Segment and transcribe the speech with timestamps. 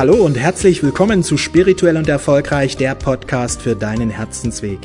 [0.00, 4.78] Hallo und herzlich willkommen zu Spirituell und Erfolgreich, der Podcast für deinen Herzensweg.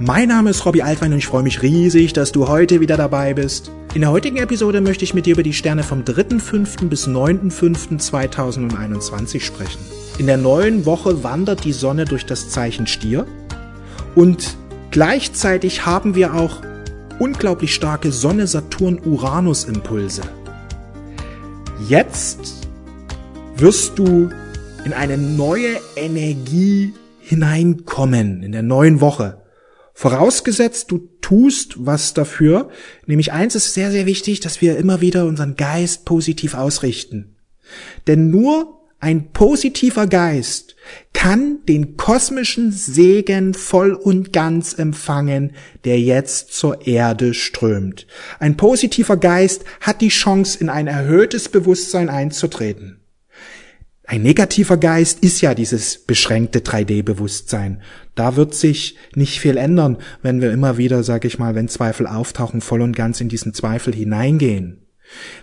[0.00, 3.32] Mein Name ist Robbie Altwein und ich freue mich riesig, dass du heute wieder dabei
[3.32, 3.70] bist.
[3.94, 6.88] In der heutigen Episode möchte ich mit dir über die Sterne vom 3.5.
[6.88, 9.78] bis 9.5.2021 sprechen.
[10.18, 13.24] In der neuen Woche wandert die Sonne durch das Zeichen Stier
[14.16, 14.56] und
[14.90, 16.60] gleichzeitig haben wir auch
[17.20, 20.22] unglaublich starke Sonne-Saturn-Uranus-Impulse.
[21.88, 22.66] Jetzt
[23.58, 24.28] wirst du
[24.86, 29.42] in eine neue Energie hineinkommen in der neuen Woche.
[29.94, 32.70] Vorausgesetzt, du tust was dafür.
[33.04, 37.34] Nämlich eins ist sehr, sehr wichtig, dass wir immer wieder unseren Geist positiv ausrichten.
[38.06, 40.76] Denn nur ein positiver Geist
[41.12, 48.06] kann den kosmischen Segen voll und ganz empfangen, der jetzt zur Erde strömt.
[48.38, 53.00] Ein positiver Geist hat die Chance, in ein erhöhtes Bewusstsein einzutreten.
[54.08, 57.82] Ein negativer Geist ist ja dieses beschränkte 3D-Bewusstsein.
[58.14, 62.06] Da wird sich nicht viel ändern, wenn wir immer wieder, sag ich mal, wenn Zweifel
[62.06, 64.86] auftauchen, voll und ganz in diesen Zweifel hineingehen.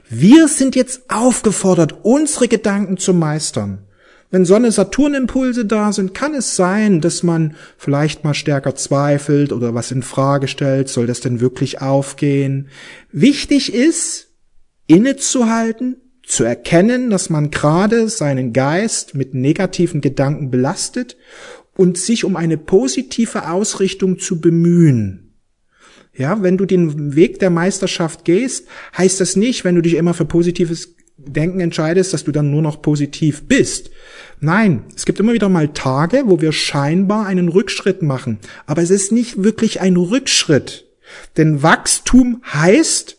[0.09, 3.85] Wir sind jetzt aufgefordert, unsere Gedanken zu meistern.
[4.31, 9.91] Wenn Sonne-Saturn-Impulse da sind, kann es sein, dass man vielleicht mal stärker zweifelt oder was
[9.91, 10.87] in Frage stellt.
[10.87, 12.69] Soll das denn wirklich aufgehen?
[13.11, 14.29] Wichtig ist,
[14.87, 15.97] innezuhalten,
[16.33, 21.17] zu erkennen, dass man gerade seinen Geist mit negativen Gedanken belastet
[21.75, 25.33] und sich um eine positive Ausrichtung zu bemühen.
[26.15, 28.67] Ja, wenn du den Weg der Meisterschaft gehst,
[28.97, 32.61] heißt das nicht, wenn du dich immer für positives Denken entscheidest, dass du dann nur
[32.61, 33.91] noch positiv bist.
[34.39, 38.39] Nein, es gibt immer wieder mal Tage, wo wir scheinbar einen Rückschritt machen.
[38.65, 40.85] Aber es ist nicht wirklich ein Rückschritt.
[41.37, 43.17] Denn Wachstum heißt,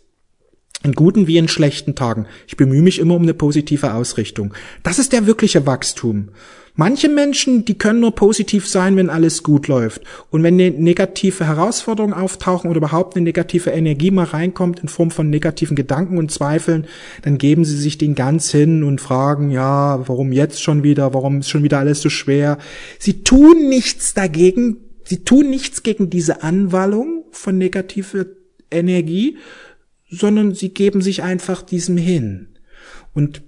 [0.84, 2.26] in guten wie in schlechten Tagen.
[2.46, 4.54] Ich bemühe mich immer um eine positive Ausrichtung.
[4.82, 6.28] Das ist der wirkliche Wachstum.
[6.76, 10.02] Manche Menschen, die können nur positiv sein, wenn alles gut läuft.
[10.30, 15.30] Und wenn negative Herausforderungen auftauchen oder überhaupt eine negative Energie mal reinkommt in Form von
[15.30, 16.86] negativen Gedanken und Zweifeln,
[17.22, 21.14] dann geben sie sich den ganz hin und fragen, ja, warum jetzt schon wieder?
[21.14, 22.58] Warum ist schon wieder alles so schwer?
[22.98, 24.78] Sie tun nichts dagegen.
[25.04, 28.26] Sie tun nichts gegen diese Anwallung von negativer
[28.72, 29.38] Energie,
[30.18, 32.48] sondern sie geben sich einfach diesem hin.
[33.12, 33.42] Und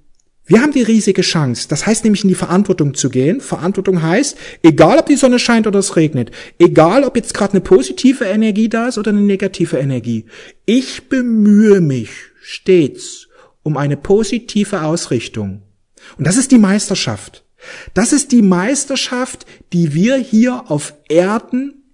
[0.49, 1.67] wir haben die riesige Chance.
[1.69, 3.41] Das heißt nämlich in die Verantwortung zu gehen.
[3.41, 7.61] Verantwortung heißt, egal ob die Sonne scheint oder es regnet, egal ob jetzt gerade eine
[7.61, 10.27] positive Energie da ist oder eine negative Energie,
[10.65, 12.11] ich bemühe mich
[12.41, 13.27] stets
[13.65, 15.63] um eine positive Ausrichtung.
[16.17, 17.45] Und das ist die Meisterschaft.
[17.95, 21.86] Das ist die Meisterschaft, die wir hier auf Erden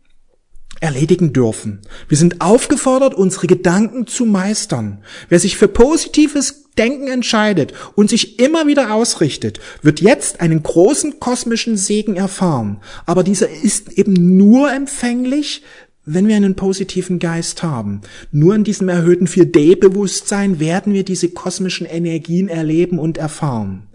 [0.83, 1.81] erledigen dürfen.
[2.09, 4.99] Wir sind aufgefordert, unsere Gedanken zu meistern.
[5.29, 11.21] Wer sich für positives Denken entscheidet und sich immer wieder ausrichtet, wird jetzt einen großen
[11.21, 12.81] kosmischen Segen erfahren.
[13.07, 15.63] Aber dieser ist eben nur empfänglich,
[16.05, 18.01] wenn wir einen positiven Geist haben.
[18.33, 23.87] Nur in diesem erhöhten 4D-Bewusstsein werden wir diese kosmischen Energien erleben und erfahren.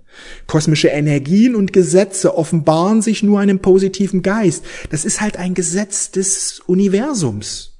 [0.45, 4.63] Kosmische Energien und Gesetze offenbaren sich nur einem positiven Geist.
[4.89, 7.79] Das ist halt ein Gesetz des Universums.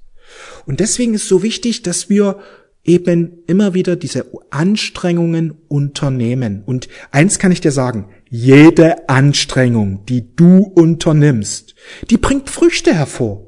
[0.66, 2.40] Und deswegen ist so wichtig, dass wir
[2.84, 6.64] eben immer wieder diese Anstrengungen unternehmen.
[6.66, 11.76] Und eins kann ich dir sagen, jede Anstrengung, die du unternimmst,
[12.10, 13.46] die bringt Früchte hervor.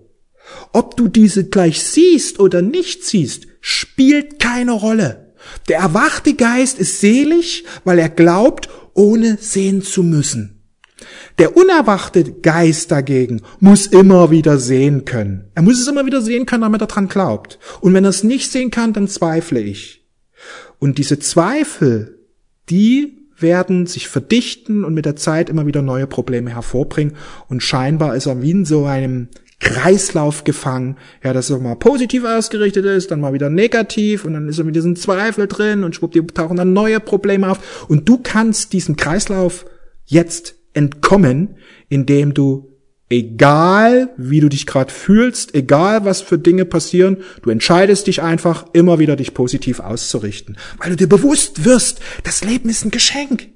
[0.73, 5.33] Ob du diese gleich siehst oder nicht siehst, spielt keine Rolle.
[5.67, 10.59] Der erwachte Geist ist selig, weil er glaubt, ohne sehen zu müssen.
[11.38, 15.50] Der unerwachte Geist dagegen muss immer wieder sehen können.
[15.55, 17.59] Er muss es immer wieder sehen können, damit er dran glaubt.
[17.79, 20.05] Und wenn er es nicht sehen kann, dann zweifle ich.
[20.79, 22.19] Und diese Zweifel,
[22.69, 27.16] die werden sich verdichten und mit der Zeit immer wieder neue Probleme hervorbringen.
[27.47, 29.29] Und scheinbar ist er wie in so einem
[29.59, 34.47] Kreislauf gefangen, ja, dass er mal positiv ausgerichtet ist, dann mal wieder negativ und dann
[34.47, 37.85] ist er mit diesem Zweifel drin und schwuppdiwupp tauchen dann neue Probleme auf.
[37.90, 39.66] Und du kannst diesem Kreislauf
[40.06, 41.56] jetzt entkommen,
[41.90, 42.70] indem du
[43.09, 48.67] egal wie du dich gerade fühlst, egal was für Dinge passieren, du entscheidest dich einfach
[48.73, 53.50] immer wieder dich positiv auszurichten, weil du dir bewusst wirst, das Leben ist ein Geschenk.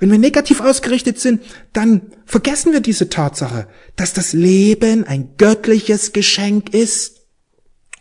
[0.00, 1.42] Wenn wir negativ ausgerichtet sind,
[1.72, 3.66] dann vergessen wir diese Tatsache,
[3.96, 7.26] dass das Leben ein göttliches Geschenk ist.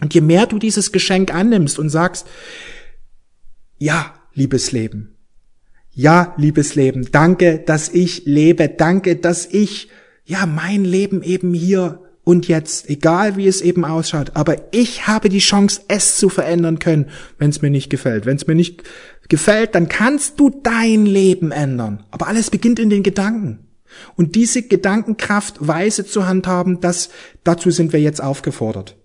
[0.02, 2.28] Und je mehr du dieses Geschenk annimmst und sagst,
[3.78, 5.16] ja, liebes Leben,
[5.92, 9.90] ja, liebes Leben, danke, dass ich lebe, danke, dass ich,
[10.26, 14.32] ja, mein Leben eben hier und jetzt, egal wie es eben ausschaut.
[14.36, 18.26] Aber ich habe die Chance, es zu verändern können, wenn es mir nicht gefällt.
[18.26, 18.84] Wenn es mir nicht
[19.34, 22.04] gefällt, dann kannst du dein Leben ändern.
[22.12, 23.68] Aber alles beginnt in den Gedanken.
[24.16, 27.10] Und diese Gedankenkraft weise zu handhaben, das,
[27.44, 28.96] dazu sind wir jetzt aufgefordert.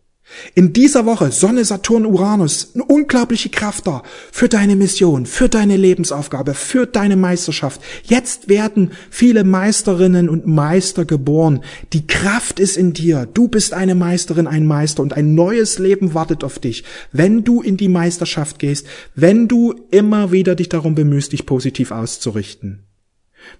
[0.54, 5.76] In dieser Woche Sonne, Saturn, Uranus, eine unglaubliche Kraft da für deine Mission, für deine
[5.76, 7.80] Lebensaufgabe, für deine Meisterschaft.
[8.04, 11.62] Jetzt werden viele Meisterinnen und Meister geboren.
[11.92, 13.26] Die Kraft ist in dir.
[13.32, 17.62] Du bist eine Meisterin, ein Meister und ein neues Leben wartet auf dich, wenn du
[17.62, 22.84] in die Meisterschaft gehst, wenn du immer wieder dich darum bemühst, dich positiv auszurichten.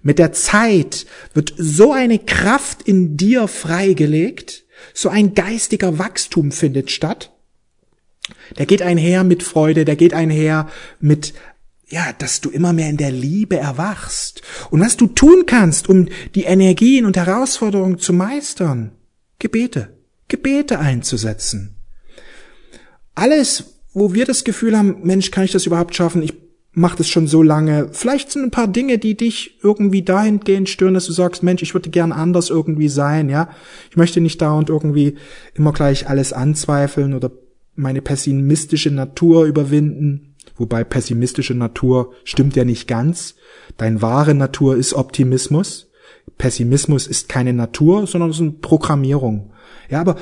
[0.01, 6.91] Mit der Zeit wird so eine Kraft in dir freigelegt, so ein geistiger Wachstum findet
[6.91, 7.31] statt.
[8.57, 11.33] Der geht einher mit Freude, der geht einher mit
[11.91, 14.43] ja, dass du immer mehr in der Liebe erwachst.
[14.69, 18.91] Und was du tun kannst, um die Energien und Herausforderungen zu meistern,
[19.39, 19.97] Gebete,
[20.27, 21.75] Gebete einzusetzen.
[23.15, 26.21] Alles, wo wir das Gefühl haben, Mensch, kann ich das überhaupt schaffen?
[26.21, 26.35] Ich
[26.71, 27.89] macht es schon so lange.
[27.91, 31.73] Vielleicht sind ein paar Dinge, die dich irgendwie dahingehend stören, dass du sagst, Mensch, ich
[31.73, 33.49] würde gern anders irgendwie sein, ja.
[33.89, 35.15] Ich möchte nicht da und irgendwie
[35.55, 37.31] immer gleich alles anzweifeln oder
[37.75, 40.35] meine pessimistische Natur überwinden.
[40.57, 43.35] Wobei pessimistische Natur stimmt ja nicht ganz.
[43.77, 45.89] Dein wahre Natur ist Optimismus.
[46.37, 49.53] Pessimismus ist keine Natur, sondern es ist eine Programmierung.
[49.89, 50.17] Ja, aber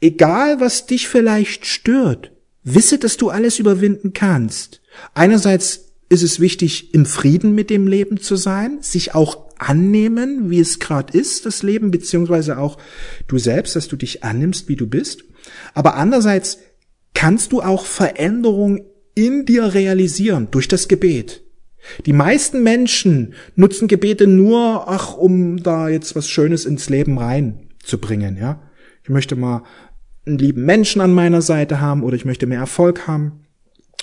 [0.00, 2.32] egal was dich vielleicht stört,
[2.62, 4.82] wisse, dass du alles überwinden kannst.
[5.14, 10.60] Einerseits ist es wichtig, im Frieden mit dem Leben zu sein, sich auch annehmen, wie
[10.60, 12.78] es gerade ist, das Leben, beziehungsweise auch
[13.26, 15.24] du selbst, dass du dich annimmst, wie du bist.
[15.74, 16.58] Aber andererseits
[17.14, 18.84] kannst du auch Veränderung
[19.14, 21.42] in dir realisieren durch das Gebet.
[22.04, 28.36] Die meisten Menschen nutzen Gebete nur, ach, um da jetzt was Schönes ins Leben reinzubringen,
[28.36, 28.62] ja.
[29.02, 29.62] Ich möchte mal
[30.26, 33.45] einen lieben Menschen an meiner Seite haben oder ich möchte mehr Erfolg haben.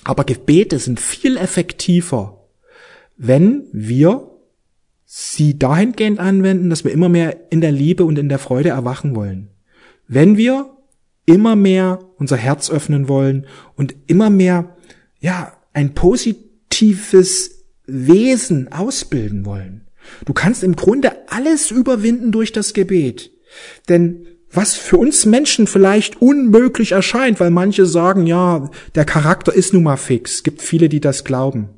[0.04, 2.48] Aber Gebete sind viel effektiver,
[3.18, 4.30] wenn wir
[5.06, 9.16] sie dahingehend anwenden, dass wir immer mehr in der Liebe und in der Freude erwachen
[9.16, 9.50] wollen.
[10.08, 10.76] Wenn wir
[11.26, 14.76] immer mehr unser Herz öffnen wollen und immer mehr,
[15.20, 19.88] ja, ein positives Wesen ausbilden wollen.
[20.26, 23.32] Du kannst im Grunde alles überwinden durch das Gebet.
[23.90, 29.74] Denn was für uns Menschen vielleicht unmöglich erscheint, weil manche sagen, ja, der Charakter ist
[29.74, 30.36] nun mal fix.
[30.36, 31.70] Es gibt viele, die das glauben.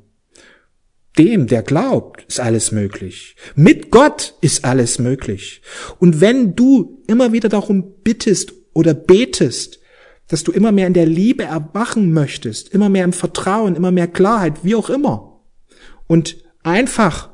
[1.18, 3.36] Dem, der glaubt, ist alles möglich.
[3.54, 5.62] Mit Gott ist alles möglich.
[5.98, 9.80] Und wenn du immer wieder darum bittest oder betest,
[10.28, 14.08] dass du immer mehr in der Liebe erwachen möchtest, immer mehr im Vertrauen, immer mehr
[14.08, 15.40] Klarheit, wie auch immer,
[16.06, 17.30] und einfach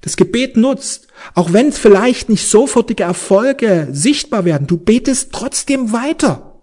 [0.00, 6.60] das Gebet nutzt, auch wenn vielleicht nicht sofortige Erfolge sichtbar werden, du betest trotzdem weiter.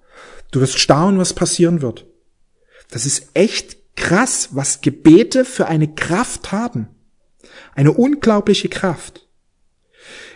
[0.52, 2.06] Du wirst staunen, was passieren wird.
[2.92, 6.88] Das ist echt krass, was Gebete für eine Kraft haben.
[7.76, 9.28] Eine unglaubliche Kraft.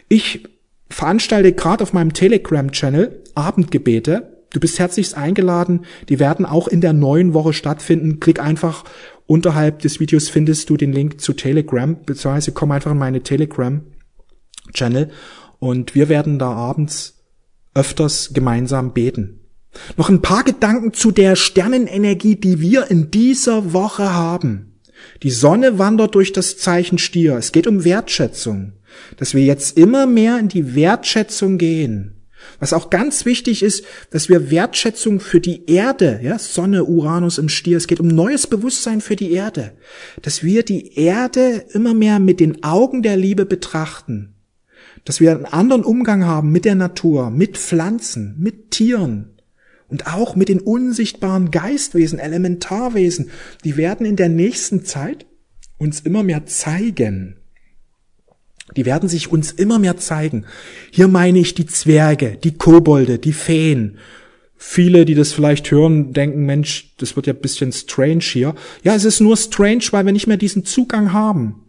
[0.10, 0.48] Ich
[0.90, 4.44] veranstalte gerade auf meinem Telegram-Channel Abendgebete.
[4.52, 5.86] Du bist herzlichst eingeladen.
[6.10, 8.20] Die werden auch in der neuen Woche stattfinden.
[8.20, 8.86] Klick einfach
[9.28, 13.22] Unterhalb des Videos findest du den Link zu Telegram, beziehungsweise komm einfach in meine
[14.68, 15.12] Telegram-Channel
[15.60, 17.24] und wir werden da abends
[17.74, 19.42] öfters gemeinsam beten.
[19.96, 24.80] Noch ein paar Gedanken zu der Sternenenergie, die wir in dieser Woche haben.
[25.22, 27.36] Die Sonne wandert durch das Zeichen Stier.
[27.36, 28.74] Es geht um Wertschätzung,
[29.18, 32.14] dass wir jetzt immer mehr in die Wertschätzung gehen.
[32.60, 37.50] Was auch ganz wichtig ist, dass wir Wertschätzung für die Erde, ja, Sonne, Uranus im
[37.50, 39.74] Stier, es geht um neues Bewusstsein für die Erde,
[40.22, 44.37] dass wir die Erde immer mehr mit den Augen der Liebe betrachten,
[45.08, 49.30] dass wir einen anderen Umgang haben mit der Natur, mit Pflanzen, mit Tieren
[49.88, 53.32] und auch mit den unsichtbaren Geistwesen, Elementarwesen,
[53.64, 55.26] die werden in der nächsten Zeit
[55.78, 57.38] uns immer mehr zeigen,
[58.76, 60.44] die werden sich uns immer mehr zeigen.
[60.92, 64.00] Hier meine ich die Zwerge, die Kobolde, die Feen.
[64.58, 68.56] Viele, die das vielleicht hören, denken, Mensch, das wird ja ein bisschen strange hier.
[68.84, 71.64] Ja, es ist nur strange, weil wir nicht mehr diesen Zugang haben.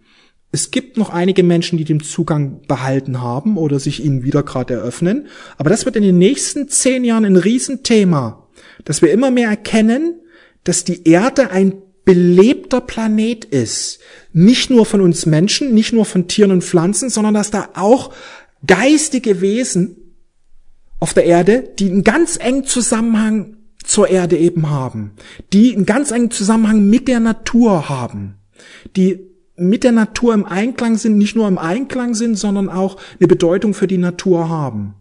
[0.50, 4.74] Es gibt noch einige Menschen, die den Zugang behalten haben oder sich ihnen wieder gerade
[4.74, 5.26] eröffnen.
[5.58, 8.48] Aber das wird in den nächsten zehn Jahren ein Riesenthema,
[8.84, 10.20] dass wir immer mehr erkennen,
[10.64, 11.74] dass die Erde ein
[12.04, 13.98] belebter Planet ist.
[14.32, 18.14] Nicht nur von uns Menschen, nicht nur von Tieren und Pflanzen, sondern dass da auch
[18.66, 19.96] geistige Wesen
[21.00, 25.12] auf der Erde, die einen ganz engen Zusammenhang zur Erde eben haben,
[25.52, 28.38] die einen ganz engen Zusammenhang mit der Natur haben,
[28.96, 29.20] die
[29.58, 33.74] mit der Natur im Einklang sind, nicht nur im Einklang sind, sondern auch eine Bedeutung
[33.74, 34.94] für die Natur haben.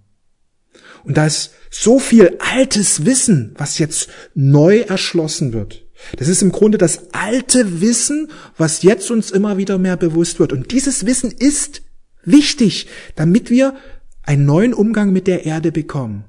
[1.04, 5.86] Und da ist so viel altes Wissen, was jetzt neu erschlossen wird.
[6.18, 10.54] Das ist im Grunde das alte Wissen, was jetzt uns immer wieder mehr bewusst wird.
[10.54, 11.82] Und dieses Wissen ist
[12.24, 13.76] wichtig, damit wir
[14.24, 16.26] einen neuen Umgang mit der Erde bekommen.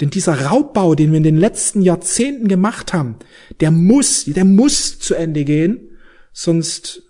[0.00, 3.16] Denn dieser Raubbau, den wir in den letzten Jahrzehnten gemacht haben,
[3.60, 5.90] der muss, der muss zu Ende gehen,
[6.32, 7.02] sonst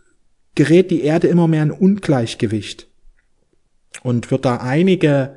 [0.55, 2.89] gerät die Erde immer mehr in Ungleichgewicht
[4.03, 5.37] und wird da einige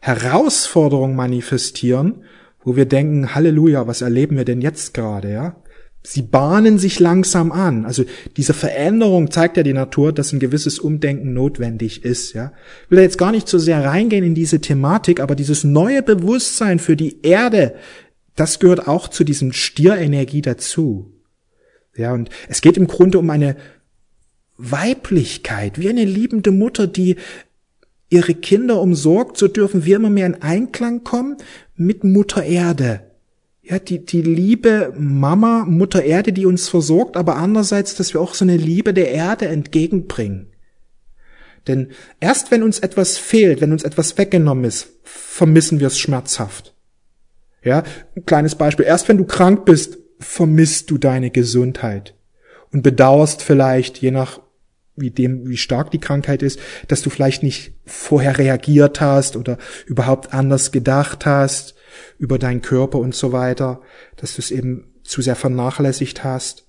[0.00, 2.24] Herausforderungen manifestieren,
[2.62, 5.56] wo wir denken, Halleluja, was erleben wir denn jetzt gerade, ja?
[6.06, 7.86] Sie bahnen sich langsam an.
[7.86, 8.04] Also
[8.36, 12.34] diese Veränderung zeigt ja die Natur, dass ein gewisses Umdenken notwendig ist.
[12.34, 12.52] Ja,
[12.84, 16.78] ich will jetzt gar nicht so sehr reingehen in diese Thematik, aber dieses neue Bewusstsein
[16.78, 17.74] für die Erde,
[18.36, 21.10] das gehört auch zu diesem Stierenergie dazu.
[21.96, 23.56] Ja, und es geht im Grunde um eine
[24.56, 27.16] Weiblichkeit, wie eine liebende Mutter, die
[28.08, 31.36] ihre Kinder umsorgt, so dürfen wir immer mehr in Einklang kommen
[31.76, 33.02] mit Mutter Erde
[33.64, 38.34] ja, die, die Liebe Mama, Mutter Erde, die uns versorgt, aber andererseits, dass wir auch
[38.34, 40.52] so eine Liebe der Erde entgegenbringen.
[41.66, 41.88] Denn
[42.20, 46.74] erst wenn uns etwas fehlt, wenn uns etwas weggenommen ist, vermissen wir es schmerzhaft.
[47.62, 47.84] Ja,
[48.14, 48.84] ein kleines Beispiel.
[48.84, 52.14] Erst wenn du krank bist, vermisst du deine Gesundheit
[52.70, 54.40] und bedauerst vielleicht, je nach
[54.96, 56.58] wie dem, wie stark die Krankheit ist,
[56.88, 61.74] dass du vielleicht nicht vorher reagiert hast oder überhaupt anders gedacht hast
[62.18, 63.80] über deinen Körper und so weiter,
[64.16, 66.64] dass du es eben zu sehr vernachlässigt hast.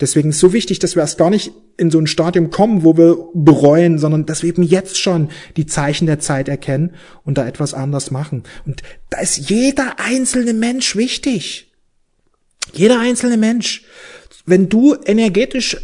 [0.00, 2.84] Deswegen ist es so wichtig, dass wir erst gar nicht in so ein Stadium kommen,
[2.84, 7.38] wo wir bereuen, sondern dass wir eben jetzt schon die Zeichen der Zeit erkennen und
[7.38, 8.44] da etwas anders machen.
[8.64, 11.72] Und da ist jeder einzelne Mensch wichtig.
[12.72, 13.84] Jeder einzelne Mensch.
[14.46, 15.76] Wenn du energetisch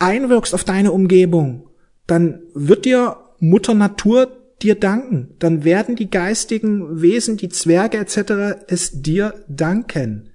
[0.00, 1.68] einwirkst auf deine Umgebung,
[2.06, 5.34] dann wird dir Mutter Natur dir danken.
[5.38, 8.62] Dann werden die geistigen Wesen, die Zwerge etc.
[8.66, 10.30] es dir danken.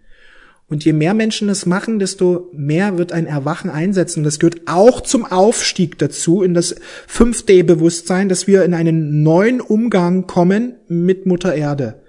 [0.68, 4.24] Und je mehr Menschen es machen, desto mehr wird ein Erwachen einsetzen.
[4.24, 6.76] Das gehört auch zum Aufstieg dazu, in das
[7.08, 12.02] 5D-Bewusstsein, dass wir in einen neuen Umgang kommen mit Mutter Erde.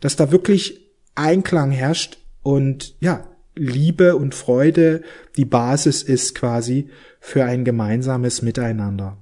[0.00, 5.02] Dass da wirklich Einklang herrscht und ja, Liebe und Freude
[5.36, 6.88] die Basis ist quasi
[7.20, 9.18] für ein gemeinsames Miteinander.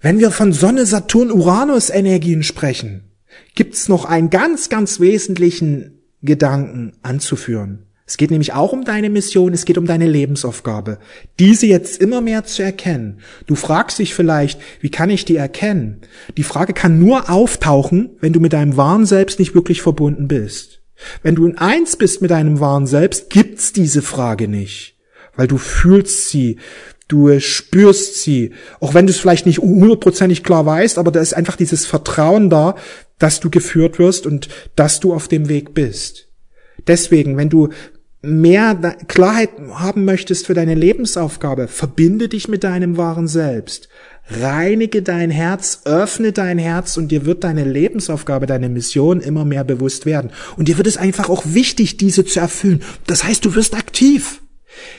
[0.00, 3.04] Wenn wir von Sonne, Saturn, Uranus Energien sprechen,
[3.54, 7.86] gibt's noch einen ganz, ganz wesentlichen Gedanken anzuführen.
[8.08, 10.98] Es geht nämlich auch um deine Mission, es geht um deine Lebensaufgabe,
[11.40, 13.18] diese jetzt immer mehr zu erkennen.
[13.46, 16.02] Du fragst dich vielleicht, wie kann ich die erkennen?
[16.36, 20.82] Die Frage kann nur auftauchen, wenn du mit deinem wahren Selbst nicht wirklich verbunden bist.
[21.22, 24.96] Wenn du in eins bist mit deinem wahren Selbst, gibt's diese Frage nicht,
[25.36, 26.58] weil du fühlst sie,
[27.08, 31.34] Du spürst sie, auch wenn du es vielleicht nicht hundertprozentig klar weißt, aber da ist
[31.34, 32.74] einfach dieses Vertrauen da,
[33.18, 36.28] dass du geführt wirst und dass du auf dem Weg bist.
[36.88, 37.68] Deswegen, wenn du
[38.22, 38.74] mehr
[39.06, 43.88] Klarheit haben möchtest für deine Lebensaufgabe, verbinde dich mit deinem wahren Selbst.
[44.28, 49.62] Reinige dein Herz, öffne dein Herz und dir wird deine Lebensaufgabe, deine Mission immer mehr
[49.62, 50.32] bewusst werden.
[50.56, 52.82] Und dir wird es einfach auch wichtig, diese zu erfüllen.
[53.06, 54.42] Das heißt, du wirst aktiv.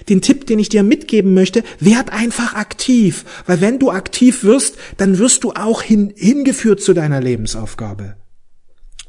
[0.07, 4.75] Den Tipp, den ich dir mitgeben möchte, werd einfach aktiv, weil wenn du aktiv wirst,
[4.95, 8.15] dann wirst du auch hin, hingeführt zu deiner Lebensaufgabe,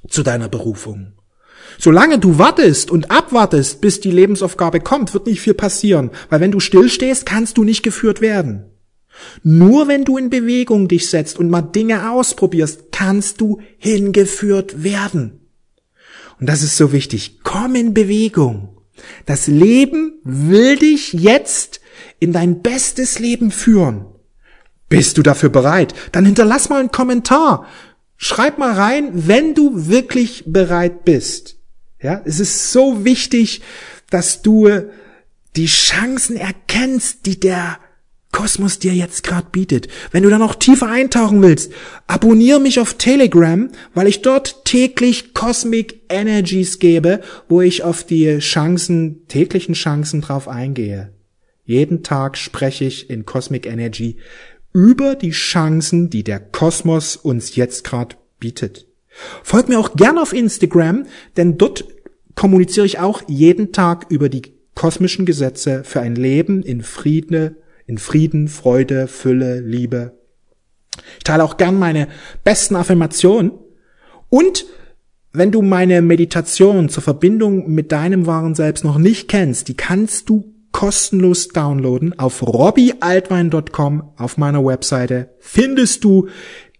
[0.08, 1.12] zu deiner Berufung.
[1.78, 6.50] Solange du wartest und abwartest, bis die Lebensaufgabe kommt, wird nicht viel passieren, weil wenn
[6.50, 8.64] du stillstehst, kannst du nicht geführt werden.
[9.42, 15.40] Nur wenn du in Bewegung dich setzt und mal Dinge ausprobierst, kannst du hingeführt werden.
[16.40, 17.40] Und das ist so wichtig.
[17.42, 18.76] Komm in Bewegung.
[19.26, 21.80] Das Leben will dich jetzt
[22.20, 24.06] in dein bestes Leben führen.
[24.88, 25.94] Bist du dafür bereit?
[26.12, 27.66] Dann hinterlass mal einen Kommentar.
[28.16, 31.56] Schreib mal rein, wenn du wirklich bereit bist.
[32.00, 33.62] Ja, es ist so wichtig,
[34.10, 34.68] dass du
[35.56, 37.78] die Chancen erkennst, die der
[38.32, 39.88] Kosmos dir jetzt gerade bietet.
[40.12, 41.72] Wenn du da noch tiefer eintauchen willst,
[42.06, 48.38] abonniere mich auf Telegram, weil ich dort täglich Cosmic Energies gebe, wo ich auf die
[48.38, 51.12] Chancen, täglichen Chancen drauf eingehe.
[51.64, 54.16] Jeden Tag spreche ich in Cosmic Energy
[54.72, 58.86] über die Chancen, die der Kosmos uns jetzt gerade bietet.
[59.42, 61.06] Folg mir auch gern auf Instagram,
[61.36, 61.84] denn dort
[62.34, 64.42] kommuniziere ich auch jeden Tag über die
[64.74, 67.56] kosmischen Gesetze für ein Leben in Frieden
[67.88, 70.16] in Frieden, Freude, Fülle, Liebe.
[71.16, 72.06] Ich teile auch gern meine
[72.44, 73.52] besten Affirmationen
[74.28, 74.66] und
[75.32, 80.28] wenn du meine Meditation zur Verbindung mit deinem wahren Selbst noch nicht kennst, die kannst
[80.28, 86.28] du kostenlos downloaden auf robbyaltwein.com auf meiner Webseite findest du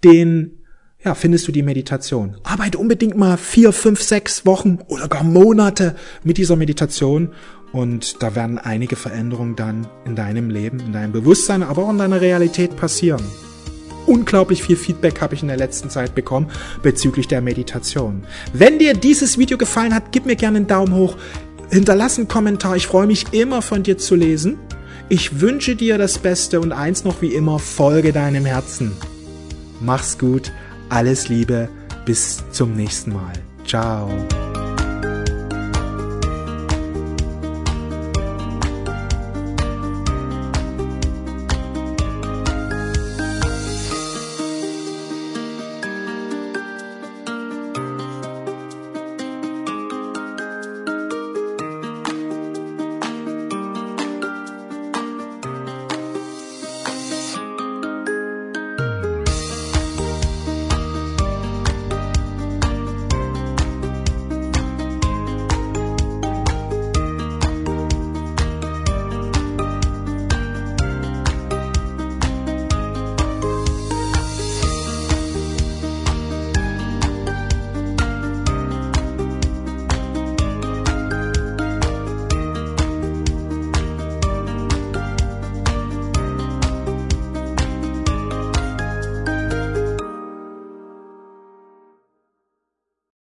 [0.04, 0.57] den
[1.04, 2.36] ja, findest du die Meditation.
[2.42, 7.30] Arbeite unbedingt mal vier, fünf, sechs Wochen oder gar Monate mit dieser Meditation
[7.72, 11.98] und da werden einige Veränderungen dann in deinem Leben, in deinem Bewusstsein, aber auch in
[11.98, 13.22] deiner Realität passieren.
[14.06, 16.50] Unglaublich viel Feedback habe ich in der letzten Zeit bekommen
[16.82, 18.24] bezüglich der Meditation.
[18.52, 21.16] Wenn dir dieses Video gefallen hat, gib mir gerne einen Daumen hoch,
[21.70, 22.74] hinterlass einen Kommentar.
[22.74, 24.58] Ich freue mich immer von dir zu lesen.
[25.10, 28.92] Ich wünsche dir das Beste und eins noch wie immer, folge deinem Herzen.
[29.80, 30.52] Mach's gut,
[30.88, 31.68] alles Liebe,
[32.04, 33.32] bis zum nächsten Mal.
[33.66, 34.08] Ciao.